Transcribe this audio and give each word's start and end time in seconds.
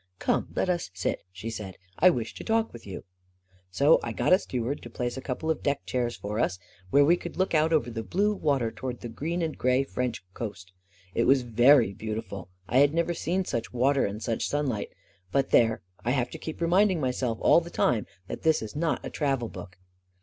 "Come, 0.27 0.47
let 0.55 0.67
us 0.67 0.89
sit/' 0.95 1.21
she 1.31 1.51
said." 1.51 1.77
I 1.99 2.09
wish 2.09 2.33
to 2.33 2.43
talk 2.43 2.73
with 2.73 2.87
you." 2.87 3.03
So 3.69 3.99
I 4.01 4.13
got 4.13 4.33
a 4.33 4.39
steward 4.39 4.81
to 4.81 4.89
place 4.89 5.15
a 5.15 5.21
couple 5.21 5.51
of 5.51 5.61
deck 5.61 5.85
chairs 5.85 6.15
for 6.15 6.39
us 6.39 6.57
where 6.89 7.05
we 7.05 7.15
could 7.15 7.37
look 7.37 7.53
out 7.53 7.71
over 7.71 7.91
the 7.91 8.01
blue 8.01 8.33
water 8.33 8.71
toward 8.71 9.01
the 9.01 9.09
green 9.09 9.43
and 9.43 9.55
gray 9.55 9.83
French 9.83 10.23
coast. 10.33 10.71
It 11.13 11.25
was 11.25 11.43
very 11.43 11.93
beautiful— 11.93 12.49
I 12.67 12.79
had 12.79 12.95
never 12.95 13.13
seen 13.13 13.45
such 13.45 13.73
water 13.73 14.07
and 14.07 14.23
such 14.23 14.47
sunlight; 14.47 14.89
but 15.31 15.51
there— 15.51 15.83
I 16.03 16.09
have 16.17 16.31
to 16.31 16.39
keep 16.39 16.61
remind 16.61 16.89
ing 16.89 16.99
myself 16.99 17.37
all 17.39 17.61
the 17.61 17.69
time 17.69 18.07
that 18.27 18.41
this 18.41 18.63
is 18.63 18.75
not 18.75 19.05
a 19.05 19.11
travel 19.11 19.49
book. 19.49 19.77